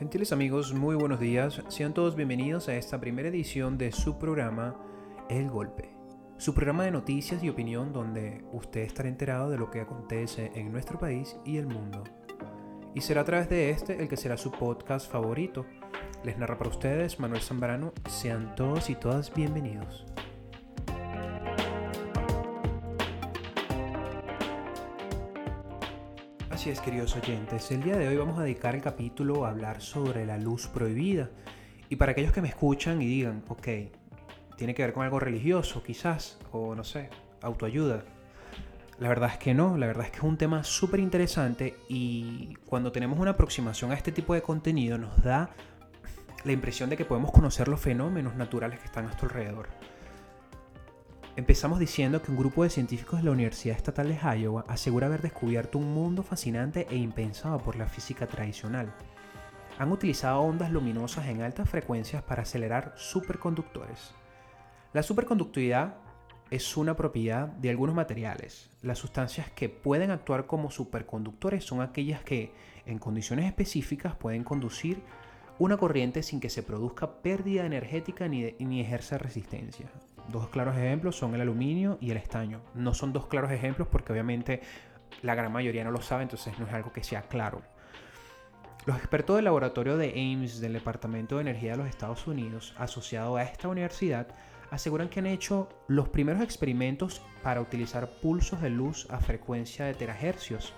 [0.00, 1.60] Gentiles amigos, muy buenos días.
[1.68, 4.74] Sean todos bienvenidos a esta primera edición de su programa
[5.28, 5.94] El Golpe.
[6.38, 10.72] Su programa de noticias y opinión donde usted estará enterado de lo que acontece en
[10.72, 12.02] nuestro país y el mundo.
[12.94, 15.66] Y será a través de este el que será su podcast favorito.
[16.24, 17.92] Les narra para ustedes Manuel Zambrano.
[18.08, 20.06] Sean todos y todas bienvenidos.
[26.60, 29.80] Así es, queridos oyentes, el día de hoy vamos a dedicar el capítulo a hablar
[29.80, 31.30] sobre la luz prohibida.
[31.88, 33.66] Y para aquellos que me escuchan y digan, ok,
[34.58, 37.08] tiene que ver con algo religioso quizás, o no sé,
[37.40, 38.04] autoayuda.
[38.98, 42.52] La verdad es que no, la verdad es que es un tema súper interesante y
[42.66, 45.48] cuando tenemos una aproximación a este tipo de contenido nos da
[46.44, 49.70] la impresión de que podemos conocer los fenómenos naturales que están a nuestro alrededor.
[51.40, 55.22] Empezamos diciendo que un grupo de científicos de la Universidad Estatal de Iowa asegura haber
[55.22, 58.92] descubierto un mundo fascinante e impensado por la física tradicional.
[59.78, 64.12] Han utilizado ondas luminosas en altas frecuencias para acelerar superconductores.
[64.92, 65.94] La superconductividad
[66.50, 68.68] es una propiedad de algunos materiales.
[68.82, 72.52] Las sustancias que pueden actuar como superconductores son aquellas que,
[72.84, 75.02] en condiciones específicas, pueden conducir
[75.58, 79.90] una corriente sin que se produzca pérdida energética ni, ni ejerza resistencia.
[80.30, 82.60] Dos claros ejemplos son el aluminio y el estaño.
[82.74, 84.60] No son dos claros ejemplos porque obviamente
[85.22, 87.62] la gran mayoría no lo sabe, entonces no es algo que sea claro.
[88.86, 93.36] Los expertos del laboratorio de Ames del Departamento de Energía de los Estados Unidos, asociado
[93.36, 94.28] a esta universidad,
[94.70, 99.94] aseguran que han hecho los primeros experimentos para utilizar pulsos de luz a frecuencia de
[99.94, 100.72] terahercios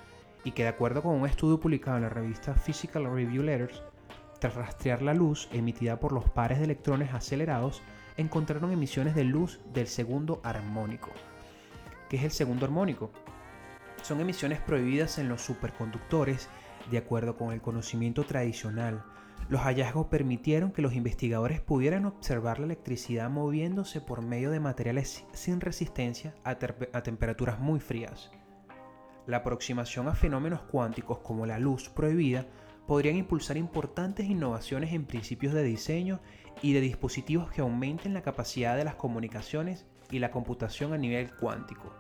[0.45, 3.83] y que de acuerdo con un estudio publicado en la revista Physical Review Letters,
[4.41, 7.83] tras rastrear la luz emitida por los pares de electrones acelerados,
[8.17, 11.11] encontraron emisiones de luz del segundo armónico.
[12.09, 13.11] ¿Qué es el segundo armónico?
[14.03, 16.49] Son emisiones prohibidas en los superconductores
[16.91, 19.05] de acuerdo con el conocimiento tradicional.
[19.49, 25.25] Los hallazgos permitieron que los investigadores pudieran observar la electricidad moviéndose por medio de materiales
[25.33, 28.31] sin resistencia a, a temperaturas muy frías.
[29.27, 32.47] La aproximación a fenómenos cuánticos como la luz prohibida
[32.87, 36.21] podrían impulsar importantes innovaciones en principios de diseño
[36.61, 41.33] y de dispositivos que aumenten la capacidad de las comunicaciones y la computación a nivel
[41.35, 41.93] cuántico.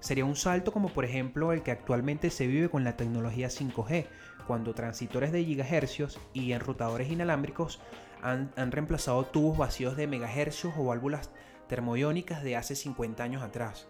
[0.00, 4.06] Sería un salto como por ejemplo el que actualmente se vive con la tecnología 5G,
[4.46, 7.80] cuando transitores de gigahercios y enrutadores inalámbricos
[8.22, 11.30] han, han reemplazado tubos vacíos de megahercios o válvulas
[11.68, 13.88] termoiónicas de hace 50 años atrás.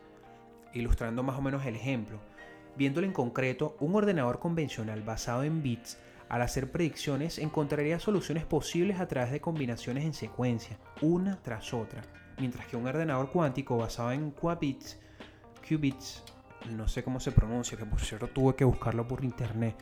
[0.72, 2.18] Ilustrando más o menos el ejemplo,
[2.76, 5.98] viéndolo en concreto, un ordenador convencional basado en bits
[6.28, 12.02] al hacer predicciones encontraría soluciones posibles a través de combinaciones en secuencia, una tras otra,
[12.38, 14.98] mientras que un ordenador cuántico basado en qubits,
[15.68, 16.22] qubits,
[16.70, 19.76] no sé cómo se pronuncia, que por cierto tuve que buscarlo por internet.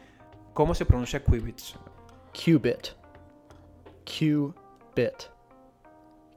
[0.53, 1.77] ¿Cómo se pronuncia qubits?
[2.35, 2.89] Qubit.
[4.05, 5.31] Qubit.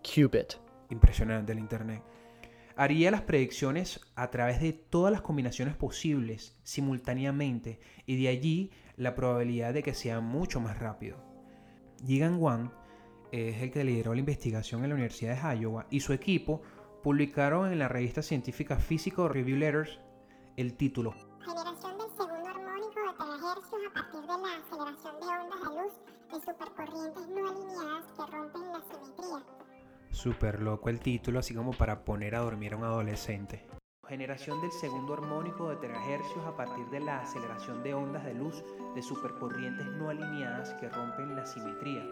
[0.03, 0.53] Qubit.
[0.89, 2.01] Impresionante el internet.
[2.79, 9.15] Haría las predicciones a través de todas las combinaciones posibles simultáneamente y de allí la
[9.15, 11.17] probabilidad de que sea mucho más rápido.
[12.05, 12.69] Jigan Wang
[13.31, 16.61] es el que lideró la investigación en la Universidad de Iowa y su equipo
[17.01, 19.99] publicaron en la revista científica Physical Review Letters
[20.55, 25.61] el título Generación del segundo armónico de terahercios a partir de la aceleración de ondas
[25.61, 25.93] de luz
[26.31, 29.66] de supercorrientes no alineadas que rompen la simetría.
[30.11, 33.65] Super loco el título, así como para poner a dormir a un adolescente.
[34.07, 38.63] Generación del segundo armónico de terahercios a partir de la aceleración de ondas de luz
[38.95, 42.03] de supercorrientes no alineadas que rompen la simetría.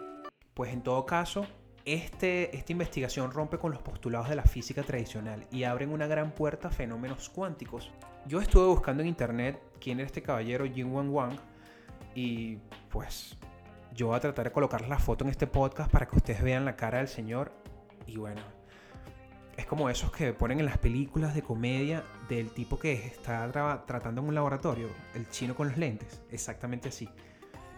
[0.54, 1.46] Pues en todo caso,
[1.86, 6.32] este, esta investigación rompe con los postulados de la física tradicional y abren una gran
[6.32, 7.92] puerta a fenómenos cuánticos.
[8.26, 11.38] Yo estuve buscando en internet quién era este caballero Jin Wang Wang
[12.16, 12.58] y
[12.90, 13.38] pues
[13.94, 16.66] yo voy a tratar de colocar la foto en este podcast para que ustedes vean
[16.66, 17.52] la cara del señor
[18.08, 18.42] y bueno,
[19.58, 23.52] es como esos que ponen en las películas de comedia del tipo que está
[23.86, 27.10] tratando en un laboratorio, el chino con los lentes, exactamente así.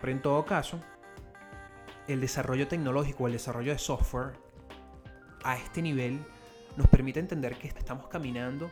[0.02, 0.80] Pero en todo caso,
[2.08, 4.34] el desarrollo tecnológico, el desarrollo de software
[5.44, 6.20] a este nivel
[6.76, 8.72] nos permite entender que estamos caminando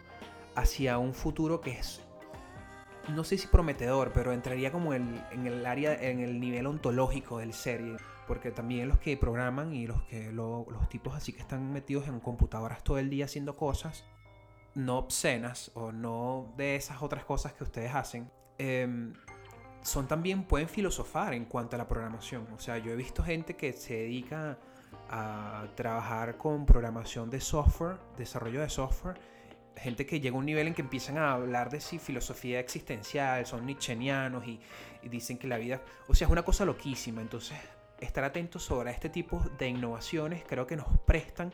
[0.56, 2.02] hacia un futuro que es,
[3.10, 7.54] no sé si prometedor, pero entraría como en el área, en el nivel ontológico del
[7.54, 7.82] ser
[8.28, 12.20] porque también los que programan y los, que, los tipos así que están metidos en
[12.20, 14.06] computadoras todo el día haciendo cosas
[14.76, 19.14] no obscenas o no de esas otras cosas que ustedes hacen, em,
[19.82, 22.48] son también, pueden filosofar en cuanto a la programación.
[22.54, 24.58] O sea, yo he visto gente que se dedica
[25.10, 29.20] a trabajar con programación de software, desarrollo de software,
[29.78, 33.46] gente que llega a un nivel en que empiezan a hablar de si filosofía existencial,
[33.46, 34.60] son nietzscheanos y,
[35.04, 37.22] y dicen que la vida, o sea, es una cosa loquísima.
[37.22, 37.58] Entonces,
[38.06, 41.52] estar atentos sobre este tipo de innovaciones creo que nos prestan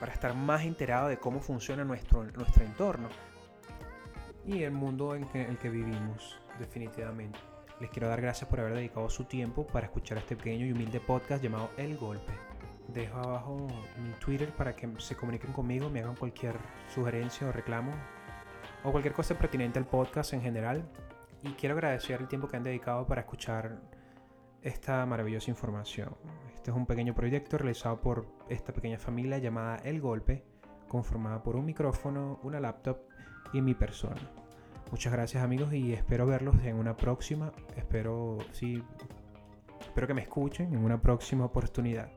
[0.00, 3.08] para estar más enterado de cómo funciona nuestro, nuestro entorno
[4.44, 7.38] y el mundo en que- el que vivimos, definitivamente.
[7.80, 11.00] Les quiero dar gracias por haber dedicado su tiempo para escuchar este pequeño y humilde
[11.00, 12.32] podcast llamado El Golpe.
[12.88, 13.66] Dejo abajo
[13.98, 16.54] mi Twitter para que se comuniquen conmigo, me hagan cualquier
[16.94, 17.92] sugerencia o reclamo
[18.84, 20.88] o cualquier cosa pertinente al podcast en general.
[21.42, 23.78] Y quiero agradecer el tiempo que han dedicado para escuchar
[24.66, 26.16] esta maravillosa información.
[26.54, 30.44] Este es un pequeño proyecto realizado por esta pequeña familia llamada El Golpe,
[30.88, 32.98] conformada por un micrófono, una laptop
[33.52, 34.20] y mi persona.
[34.90, 37.52] Muchas gracias amigos y espero verlos en una próxima.
[37.76, 38.82] Espero, sí,
[39.80, 42.10] espero que me escuchen en una próxima oportunidad.